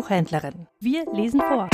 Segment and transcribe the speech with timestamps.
[0.00, 0.66] Buchhändlerin.
[0.78, 1.68] Wir lesen vor.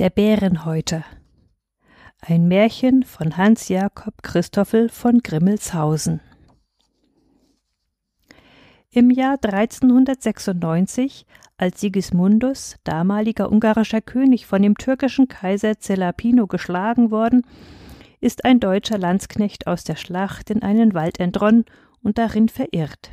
[0.00, 1.04] Der Bärenhäuter.
[2.20, 6.20] Ein Märchen von Hans Jakob Christoffel von Grimmelshausen.
[8.90, 11.26] Im Jahr 1396,
[11.58, 17.46] als Sigismundus, damaliger ungarischer König, von dem türkischen Kaiser Zelapino geschlagen worden,
[18.26, 21.64] ist ein deutscher Landsknecht aus der Schlacht in einen Wald entronnen
[22.02, 23.12] und darin verirrt.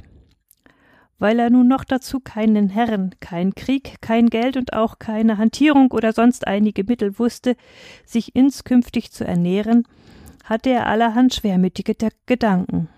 [1.20, 5.92] Weil er nun noch dazu keinen Herren, kein Krieg, kein Geld und auch keine Hantierung
[5.92, 7.56] oder sonst einige Mittel wusste,
[8.06, 9.88] sich inskünftig zu ernähren,
[10.44, 12.90] hatte er allerhand schwermütige Gedanken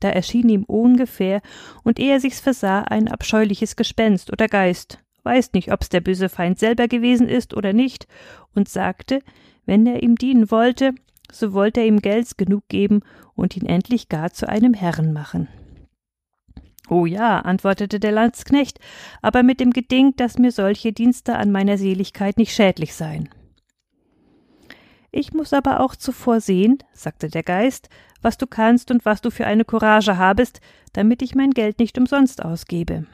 [0.00, 1.40] da erschien ihm ungefähr,
[1.82, 6.28] und ehe er sich's versah, ein abscheuliches Gespenst oder Geist, weiß nicht, ob's der böse
[6.28, 8.06] Feind selber gewesen ist oder nicht,
[8.54, 9.20] und sagte,
[9.64, 10.94] wenn er ihm dienen wollte,
[11.32, 13.00] so wollte er ihm Gelds genug geben
[13.34, 15.48] und ihn endlich gar zu einem Herrn machen.
[16.88, 18.78] Oh ja, antwortete der Landsknecht,
[19.20, 23.28] aber mit dem Geding, dass mir solche Dienste an meiner Seligkeit nicht schädlich seien.
[25.10, 27.88] Ich muss aber auch zuvor sehen, sagte der Geist,
[28.22, 30.60] was du kannst und was du für eine Courage habest,
[30.92, 33.06] damit ich mein Geld nicht umsonst ausgebe.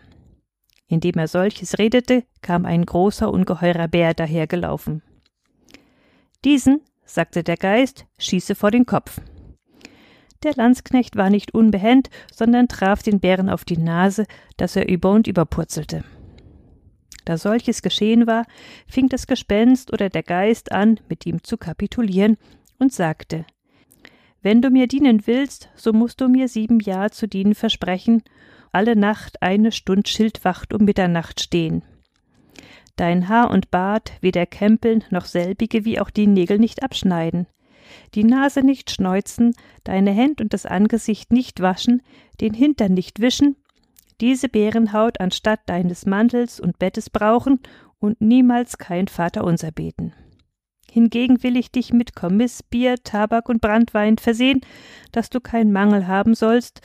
[0.89, 5.03] Indem er solches redete, kam ein großer, ungeheurer Bär dahergelaufen.
[6.45, 6.81] Diesen,
[7.13, 9.21] sagte der Geist, schieße vor den Kopf.
[10.43, 15.11] Der Landsknecht war nicht unbehend, sondern traf den Bären auf die Nase, dass er über
[15.11, 16.05] und über purzelte.
[17.25, 18.47] Da solches geschehen war,
[18.89, 22.37] fing das Gespenst oder der Geist an, mit ihm zu kapitulieren
[22.79, 23.45] und sagte
[24.41, 28.23] Wenn du mir dienen willst, so musst du mir sieben Jahr zu dienen versprechen,
[28.73, 31.83] alle Nacht eine Stund Schildwacht um Mitternacht stehen.
[32.97, 37.47] Dein Haar und Bart weder kämpeln noch selbige wie auch die Nägel nicht abschneiden,
[38.15, 39.55] die Nase nicht schneuzen,
[39.85, 42.03] deine Händ und das Angesicht nicht waschen,
[42.41, 43.57] den Hintern nicht wischen
[44.23, 47.59] diese Bärenhaut anstatt deines Mantels und Bettes brauchen
[47.99, 50.15] und niemals kein Vaterunser beten.
[50.91, 54.61] Hingegen will ich dich mit Kommiss, Bier, Tabak und Brandwein versehen,
[55.11, 56.83] dass du keinen Mangel haben sollst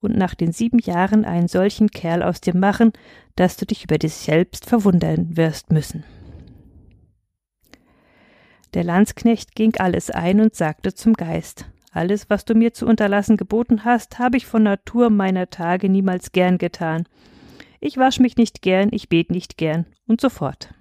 [0.00, 2.92] und nach den sieben Jahren einen solchen Kerl aus dir machen,
[3.36, 6.04] dass du dich über dich selbst verwundern wirst müssen.
[8.74, 13.36] Der Landsknecht ging alles ein und sagte zum Geist alles, was du mir zu unterlassen
[13.36, 17.04] geboten hast, habe ich von Natur meiner Tage niemals gern getan.
[17.80, 20.72] Ich wasch mich nicht gern, ich bet nicht gern und so fort.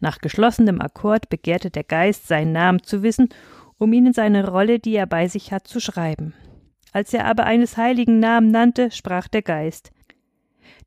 [0.00, 3.28] Nach geschlossenem Akkord begehrte der Geist, seinen Namen zu wissen,
[3.78, 6.32] um ihn in seine Rolle, die er bei sich hat, zu schreiben.
[6.96, 9.92] Als er aber eines heiligen Namen nannte, sprach der Geist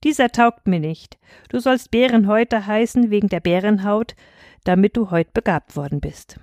[0.04, 1.20] Dieser taugt mir nicht.
[1.50, 4.16] Du sollst Bärenhäuter heißen wegen der Bärenhaut,
[4.64, 6.40] damit du heut begabt worden bist.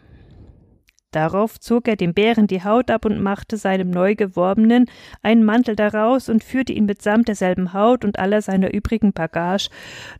[1.11, 4.89] Darauf zog er dem Bären die Haut ab und machte seinem Neugeworbenen
[5.23, 9.69] einen Mantel daraus und führte ihn mitsamt derselben Haut und aller seiner übrigen Bagage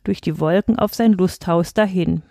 [0.03, 2.21] durch die Wolken auf sein Lusthaus dahin,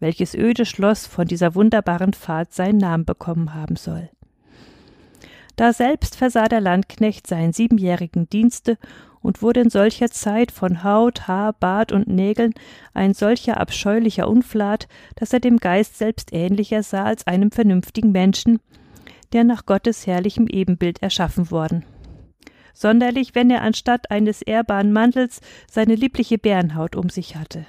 [0.00, 4.10] welches öde Schloss von dieser wunderbaren Fahrt seinen Namen bekommen haben soll.
[5.60, 8.78] Da selbst versah der Landknecht seinen siebenjährigen Dienste
[9.20, 12.54] und wurde in solcher Zeit von Haut, Haar, Bart und Nägeln
[12.94, 18.60] ein solcher abscheulicher Unflat, dass er dem Geist selbst ähnlicher sah als einem vernünftigen Menschen,
[19.34, 21.84] der nach Gottes herrlichem Ebenbild erschaffen worden.
[22.72, 27.66] Sonderlich, wenn er anstatt eines ehrbaren Mantels seine liebliche Bärenhaut um sich hatte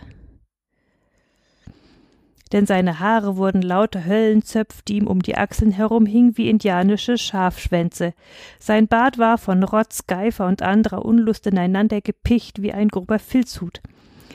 [2.51, 8.13] denn seine Haare wurden lauter Höllenzöpf, die ihm um die Achseln herumhingen wie indianische Schafschwänze.
[8.59, 13.81] Sein Bart war von Rotz, Geifer und anderer Unlust ineinander gepicht wie ein grober Filzhut.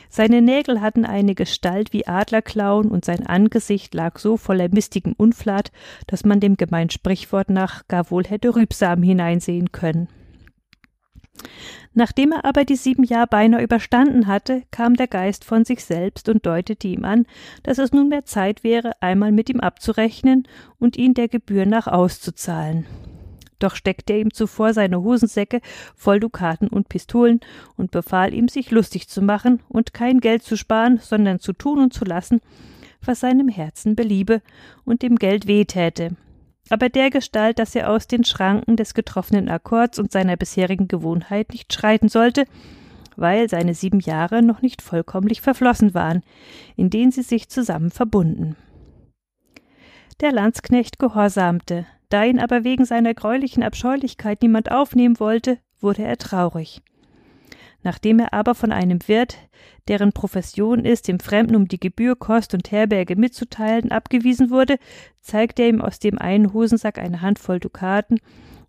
[0.08, 5.72] Seine Nägel hatten eine Gestalt wie Adlerklauen und sein Angesicht lag so voller mistigem Unflat,
[6.06, 10.08] dass man dem gemeinen Sprichwort nach gar wohl hätte Rübsamen hineinsehen können.
[11.94, 16.28] Nachdem er aber die sieben Jahre beinahe überstanden hatte, kam der Geist von sich selbst
[16.28, 17.24] und deutete ihm an,
[17.62, 20.46] dass es nunmehr Zeit wäre, einmal mit ihm abzurechnen
[20.78, 22.86] und ihn der Gebühr nach auszuzahlen.
[23.58, 25.62] Doch steckte er ihm zuvor seine Hosensäcke
[25.94, 27.40] voll Dukaten und Pistolen
[27.76, 31.78] und befahl ihm, sich lustig zu machen und kein Geld zu sparen, sondern zu tun
[31.78, 32.40] und zu lassen,
[33.02, 34.42] was seinem Herzen beliebe
[34.84, 36.16] und dem Geld weh täte,
[36.68, 41.72] aber dergestalt, dass er aus den Schranken des getroffenen Akkords und seiner bisherigen Gewohnheit nicht
[41.72, 42.44] schreiten sollte,
[43.16, 46.22] weil seine sieben Jahre noch nicht vollkommlich verflossen waren,
[46.76, 48.56] in denen sie sich zusammen verbunden.
[50.20, 56.16] Der Landsknecht gehorsamte, da ihn aber wegen seiner greulichen Abscheulichkeit niemand aufnehmen wollte, wurde er
[56.16, 56.82] traurig.
[57.86, 59.38] Nachdem er aber von einem Wirt,
[59.86, 64.78] deren Profession ist, dem Fremden um die Gebühr Kost und Herberge mitzuteilen, abgewiesen wurde,
[65.20, 68.18] zeigte er ihm aus dem einen Hosensack eine Handvoll Dukaten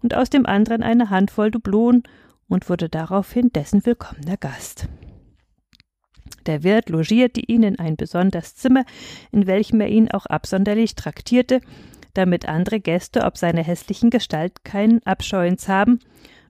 [0.04, 2.04] und aus dem anderen eine Handvoll Dublonen
[2.48, 4.88] und wurde daraufhin dessen willkommener Gast.
[6.46, 8.86] Der Wirt logierte ihn in ein besonderes Zimmer,
[9.32, 11.62] in welchem er ihn auch absonderlich traktierte,
[12.14, 16.02] damit andere Gäste ob seiner hässlichen Gestalt keinen Abscheuens haben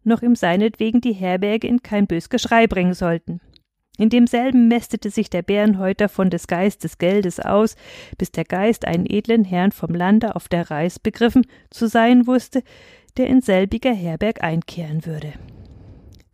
[0.08, 3.40] noch ihm seinetwegen die Herberge in kein bös Geschrei bringen sollten.
[3.98, 7.76] In demselben mästete sich der Bärenhäuter von des Geistes Geldes aus,
[8.18, 12.64] bis der Geist einen edlen Herrn vom Lande auf der Reis begriffen zu sein wusste,
[13.18, 15.34] der in selbiger Herberg einkehren würde.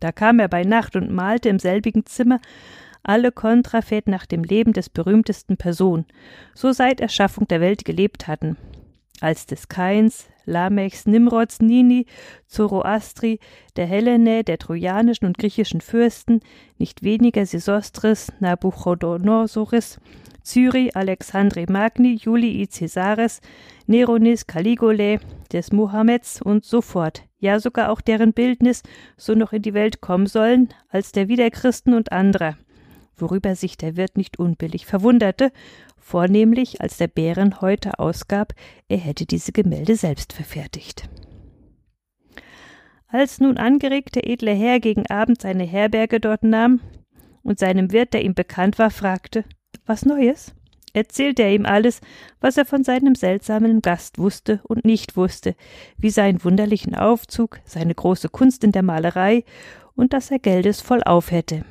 [0.00, 2.40] Da kam er bei Nacht und malte im selbigen Zimmer
[3.02, 6.04] alle Kontrafät nach dem Leben des berühmtesten Person,
[6.54, 8.56] so seit Erschaffung der Welt gelebt hatten,
[9.24, 12.04] als des Kains, Lamechs, Nimrods, Nini,
[12.46, 13.40] Zoroastri,
[13.76, 16.40] der Hellene, der trojanischen und griechischen Fürsten,
[16.76, 19.98] nicht weniger Sesostris, Nabuchodonosoris,
[20.44, 23.40] Cyri, Alexandre Magni, Julii Caesaris,
[23.86, 28.82] Neronis, Caligulae, des Mohammeds und so fort, ja sogar auch deren Bildnis
[29.16, 32.58] so noch in die Welt kommen sollen, als der Wiederchristen und anderer,
[33.16, 35.52] worüber sich der Wirt nicht unbillig verwunderte
[36.04, 38.52] vornehmlich als der Bärenhäuter ausgab,
[38.88, 41.08] er hätte diese Gemälde selbst verfertigt.
[43.08, 46.80] Als nun angeregt der edle Herr gegen Abend seine Herberge dort nahm
[47.42, 49.44] und seinem Wirt, der ihm bekannt war, fragte,
[49.86, 50.54] was Neues?
[50.92, 52.00] erzählte er ihm alles,
[52.40, 55.56] was er von seinem seltsamen Gast wusste und nicht wusste,
[55.96, 59.44] wie seinen wunderlichen Aufzug, seine große Kunst in der Malerei
[59.96, 61.64] und dass er Geldes vollauf hätte.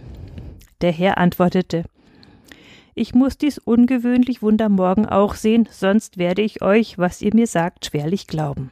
[0.83, 1.85] Der Herr antwortete,
[2.93, 7.47] ich muss dies ungewöhnlich Wunder morgen auch sehen, sonst werde ich euch, was ihr mir
[7.47, 8.69] sagt, schwerlich glauben.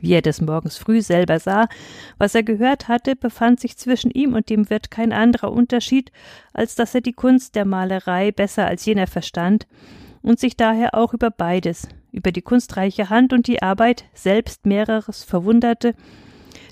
[0.00, 1.68] Wie er des Morgens früh selber sah,
[2.18, 6.10] was er gehört hatte, befand sich zwischen ihm und dem Wirt kein anderer Unterschied,
[6.52, 9.68] als dass er die Kunst der Malerei besser als jener verstand
[10.22, 15.22] und sich daher auch über beides, über die kunstreiche Hand und die Arbeit selbst mehreres
[15.22, 15.94] verwunderte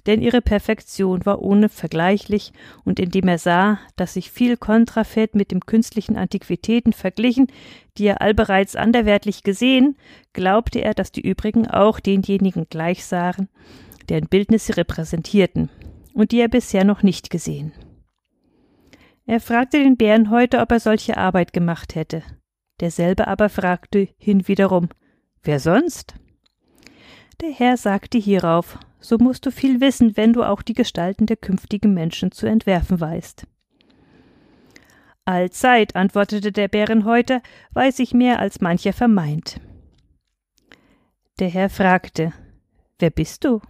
[0.06, 2.52] denn ihre Perfektion war ohne vergleichlich,
[2.84, 7.46] und indem er sah, dass sich viel Kontrafät mit dem künstlichen Antiquitäten verglichen,
[7.98, 9.96] die er allbereits anderwertlich gesehen,
[10.32, 13.48] glaubte er, dass die übrigen auch denjenigen gleich sahen,
[14.08, 15.70] deren Bildnisse repräsentierten,
[16.14, 17.72] und die er bisher noch nicht gesehen.
[19.24, 22.22] Er fragte den Bären heute, ob er solche Arbeit gemacht hätte.
[22.80, 24.88] Derselbe aber fragte hinwiederum,
[25.44, 26.14] wer sonst?
[27.40, 31.36] Der Herr sagte hierauf, so musst du viel wissen, wenn du auch die Gestalten der
[31.36, 33.46] künftigen Menschen zu entwerfen weißt.
[35.24, 39.60] Allzeit, antwortete der Bärenhäuter, weiß ich mehr als mancher vermeint.
[41.38, 42.32] Der Herr fragte,
[42.98, 43.60] Wer bist du?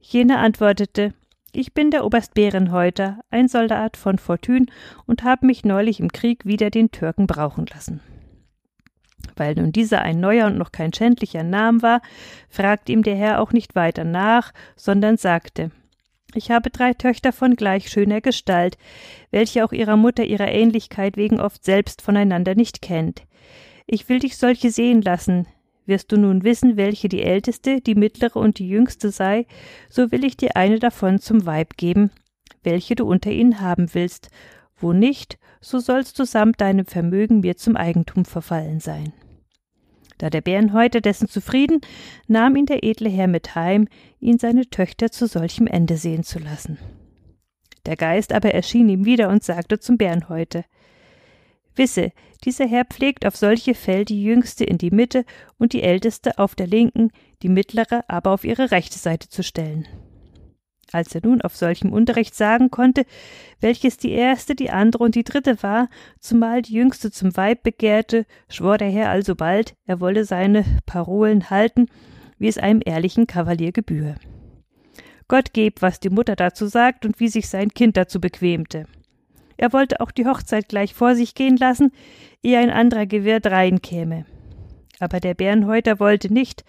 [0.00, 1.14] Jener antwortete,
[1.52, 4.66] ich bin der Oberst Bärenhäuter, ein Soldat von Fortune
[5.06, 8.00] und habe mich neulich im Krieg wieder den Türken brauchen lassen.
[9.36, 12.02] Weil nun dieser ein neuer und noch kein schändlicher Name war,
[12.48, 15.70] fragte ihm der Herr auch nicht weiter nach, sondern sagte
[16.34, 18.76] Ich habe drei Töchter von gleich schöner Gestalt,
[19.30, 23.22] welche auch ihrer Mutter ihrer Ähnlichkeit wegen oft selbst voneinander nicht kennt.
[23.86, 25.46] Ich will dich solche sehen lassen.
[25.86, 29.46] Wirst du nun wissen, welche die älteste, die mittlere und die jüngste sei,
[29.88, 32.10] so will ich dir eine davon zum Weib geben,
[32.62, 34.28] welche du unter ihnen haben willst,
[34.80, 39.12] wo nicht, so sollst du samt deinem Vermögen mir zum Eigentum verfallen sein.
[40.18, 41.80] Da der Bärenhäuter dessen zufrieden,
[42.26, 43.88] nahm ihn der edle Herr mit heim,
[44.20, 46.78] ihn seine Töchter zu solchem Ende sehen zu lassen.
[47.86, 50.64] Der Geist aber erschien ihm wieder und sagte zum Bärenhäuter
[51.74, 52.10] Wisse,
[52.44, 55.24] dieser Herr pflegt auf solche Fell die jüngste in die Mitte
[55.58, 57.10] und die älteste auf der linken,
[57.42, 59.86] die mittlere aber auf ihre rechte Seite zu stellen.
[60.92, 63.04] Als er nun auf solchem Unterricht sagen konnte,
[63.60, 68.24] welches die erste, die andere und die dritte war, zumal die jüngste zum Weib begehrte,
[68.48, 71.86] schwor der Herr alsobald, er wolle seine Parolen halten,
[72.38, 74.14] wie es einem ehrlichen Kavalier gebühre.
[75.26, 78.86] Gott geb, was die Mutter dazu sagt und wie sich sein Kind dazu bequemte.
[79.58, 81.92] Er wollte auch die Hochzeit gleich vor sich gehen lassen,
[82.42, 84.24] ehe ein anderer Gewehr drein käme.
[85.00, 86.64] Aber der Bärenhäuter wollte nicht,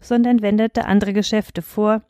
[0.00, 2.02] sondern wendete andere Geschäfte vor,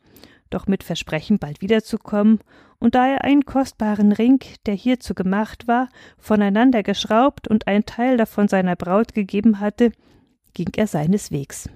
[0.49, 2.39] doch mit Versprechen, bald wiederzukommen,
[2.79, 8.17] und da er einen kostbaren Ring, der hierzu gemacht war, voneinander geschraubt und einen Teil
[8.17, 9.91] davon seiner Braut gegeben hatte,
[10.53, 11.69] ging er seines Wegs.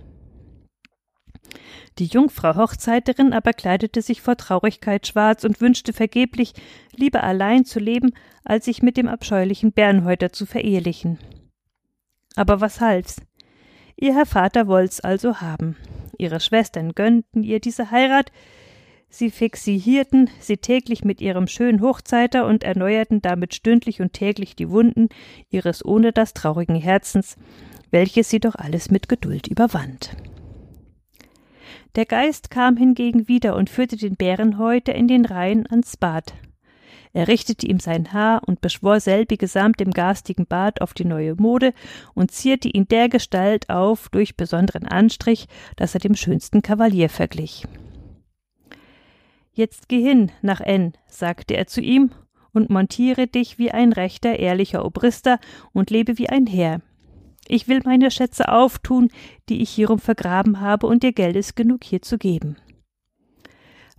[1.98, 6.54] Die Jungfrau Hochzeiterin aber kleidete sich vor Traurigkeit schwarz und wünschte vergeblich,
[6.96, 8.14] lieber allein zu leben,
[8.44, 11.20] als sich mit dem abscheulichen Bärenhäuter zu verehelichen.
[12.36, 13.22] Aber was half's?
[13.98, 15.76] Ihr Herr Vater wollt's also haben.
[16.18, 18.32] Ihre Schwestern gönnten ihr diese Heirat,
[19.14, 24.70] Sie fixierten sie täglich mit ihrem schönen Hochzeiter und erneuerten damit stündlich und täglich die
[24.70, 25.10] Wunden
[25.50, 27.36] ihres ohne das traurigen Herzens,
[27.92, 30.16] welches sie doch alles mit Geduld überwand.
[31.98, 36.34] Der Geist kam hingegen wieder und führte den Bärenhäuter in den Rhein ans Bad.
[37.12, 41.36] Er richtete ihm sein Haar und beschwor selbige samt dem garstigen Bart auf die neue
[41.36, 41.74] Mode
[42.14, 47.66] und zierte ihn dergestalt auf durch besonderen Anstrich, dass er dem schönsten Kavalier verglich.
[49.54, 52.12] Jetzt geh hin nach N, sagte er zu ihm,
[52.54, 55.40] und montiere dich wie ein rechter, ehrlicher Obrister
[55.74, 56.82] und lebe wie ein Herr.
[57.48, 59.10] Ich will meine Schätze auftun,
[59.50, 62.58] die ich hierum vergraben habe, und dir Geld ist genug hier zu geben.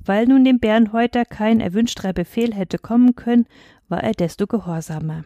[0.05, 3.47] Weil nun dem Bärenhäuter kein erwünschter Befehl hätte kommen können,
[3.89, 5.25] war er desto gehorsamer.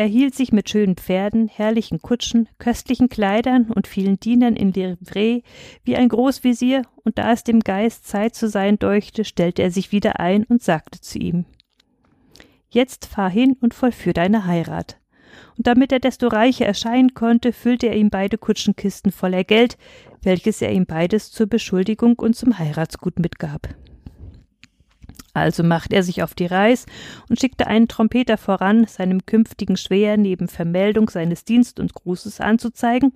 [0.00, 5.42] Er hielt sich mit schönen Pferden, herrlichen Kutschen, köstlichen Kleidern und vielen Dienern in Livree
[5.84, 9.92] wie ein Großvisier, und da es dem Geist Zeit zu sein deuchte, stellte er sich
[9.92, 11.44] wieder ein und sagte zu ihm
[12.70, 14.98] Jetzt fahr hin und vollführ deine Heirat.
[15.58, 19.76] Und damit er desto reicher erscheinen konnte, füllte er ihm beide Kutschenkisten voller Geld,
[20.22, 23.68] welches er ihm beides zur Beschuldigung und zum Heiratsgut mitgab.
[25.32, 26.86] Also machte er sich auf die Reis
[27.28, 33.12] und schickte einen Trompeter voran, seinem künftigen Schwäher neben Vermeldung seines Dienst und Grußes anzuzeigen,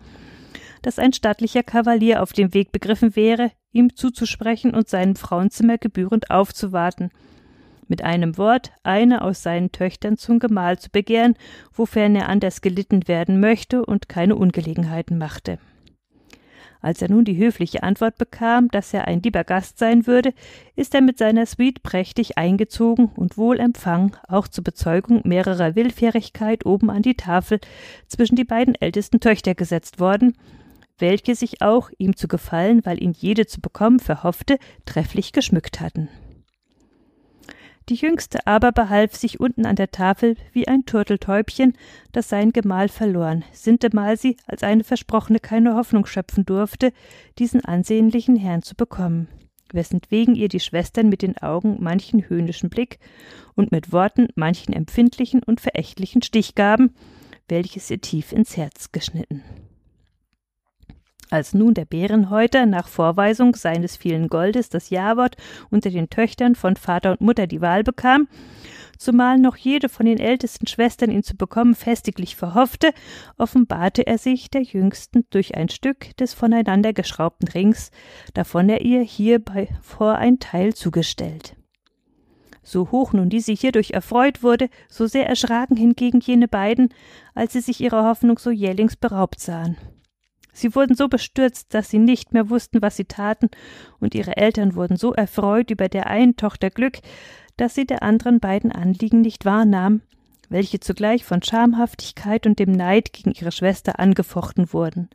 [0.83, 6.31] dass ein stattlicher Kavalier auf dem Weg begriffen wäre, ihm zuzusprechen und seinem Frauenzimmer gebührend
[6.31, 7.11] aufzuwarten,
[7.89, 11.35] mit einem Wort eine aus seinen Töchtern zum Gemahl zu begehren,
[11.73, 15.59] wofern er anders gelitten werden möchte und keine Ungelegenheiten machte.
[16.85, 20.35] Als er nun die höfliche Antwort bekam, dass er ein lieber Gast sein würde,
[20.77, 26.67] ist er mit seiner Suite prächtig eingezogen und wohl empfangen, auch zur Bezeugung mehrerer Willfährigkeit
[26.67, 27.59] oben an die Tafel
[28.07, 30.37] zwischen die beiden ältesten Töchter gesetzt worden,
[30.99, 36.11] welche sich auch, ihm zu gefallen, weil ihn jede zu bekommen verhoffte, trefflich geschmückt hatten.
[37.91, 41.75] Die Jüngste aber behalf sich unten an der Tafel wie ein Turteltäubchen,
[42.13, 46.93] das sein Gemahl verloren, sintemal sie als eine Versprochene keine Hoffnung schöpfen durfte,
[47.39, 49.29] diesen ansehnlichen Herrn zu bekommen,
[49.71, 52.99] wessentwegen ihr die Schwestern mit den Augen manchen höhnischen Blick
[53.55, 56.95] und mit Worten manchen empfindlichen und verächtlichen Stich gaben,
[57.49, 59.43] welches ihr tief ins Herz geschnitten.
[61.31, 65.37] Als nun der Bärenhäuter nach Vorweisung seines vielen Goldes das Jawort
[65.71, 68.29] unter den Töchtern von Vater und Mutter die Wahl bekam,
[68.99, 72.93] zumal noch jede von den ältesten Schwestern ihn zu bekommen festiglich verhoffte,
[73.39, 77.91] offenbarte er sich der jüngsten durch ein Stück des voneinander geschraubten Rings,
[78.35, 81.57] davon er ihr hierbei vor ein Teil zugestellt.
[82.63, 86.89] So hoch nun diese hierdurch erfreut wurde, so sehr erschraken hingegen jene beiden,
[87.35, 89.77] als sie sich ihrer Hoffnung so jählings beraubt sahen.
[90.55, 93.51] Sie wurden so bestürzt, dass sie nicht mehr wussten, was sie taten,
[93.99, 96.99] und ihre Eltern wurden so erfreut über der einen Tochter Glück,
[97.57, 100.03] dass sie der anderen beiden Anliegen nicht wahrnahmen,
[100.49, 105.11] welche zugleich von Schamhaftigkeit und dem Neid gegen ihre Schwester angefochten wurden,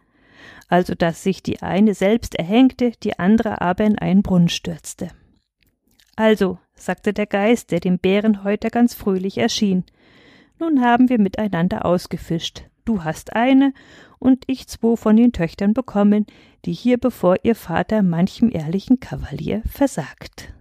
[0.67, 5.10] also dass sich die eine selbst erhängte, die andere aber in einen Brunnen stürzte.
[6.17, 9.86] Also, sagte der Geist, der dem Bärenhäuter ganz fröhlich erschien,
[10.60, 12.63] nun haben wir miteinander ausgefischt.
[12.89, 13.72] Du hast eine
[14.17, 16.25] und ich zwo von den Töchtern bekommen,
[16.65, 20.51] die hier bevor ihr Vater manchem ehrlichen Kavalier versagt.